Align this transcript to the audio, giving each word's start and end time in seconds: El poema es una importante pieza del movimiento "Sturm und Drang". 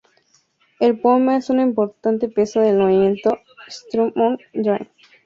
El 0.79 0.99
poema 0.99 1.37
es 1.37 1.51
una 1.51 1.61
importante 1.61 2.27
pieza 2.27 2.59
del 2.59 2.79
movimiento 2.79 3.37
"Sturm 3.67 4.11
und 4.19 4.39
Drang". 4.51 4.89